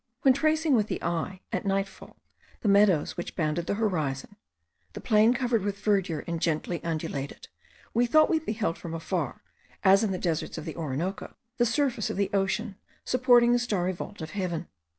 [0.23, 2.17] When tracing with the eye, at night fall,
[2.61, 4.35] the meadows which bounded the horizon,
[4.93, 7.49] the plain covered with verdure and gently undulated,
[7.93, 9.43] we thought we beheld from afar,
[9.83, 13.91] as in the deserts of the Orinoco, the surface of the ocean supporting the starry
[13.93, 14.67] vault of Heaven.